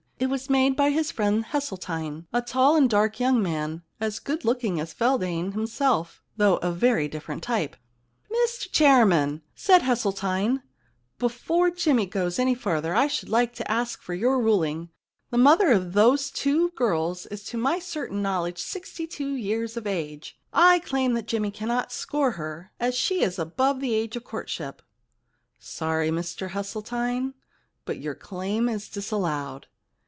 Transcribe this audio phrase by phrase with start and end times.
[0.23, 4.45] It was made by his friend Hesseltine, a tall and dark young man, as good
[4.45, 7.75] looking as Feldane himself, though of a very different type.
[8.05, 13.69] * Mr Chairman,' said Hesseltine, * before Jimmy goes any further I should like to
[13.71, 14.89] ask for your ruling.
[15.31, 19.87] The mother of those two girls is to my certain knowledge sixty two years of
[19.87, 20.39] age.
[20.53, 24.83] I claim that Jimmy cannot score her, as she is above the age of courtship.'
[25.29, 27.33] * Sorry, Mr Hesseltine,
[27.85, 29.65] but your claim is disallowed.